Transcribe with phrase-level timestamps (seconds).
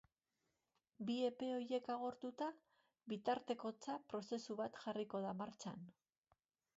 [1.09, 2.47] Bi epe horiek agortuta,
[3.13, 5.85] bitartekotza prozesu bat jarriko da martxan.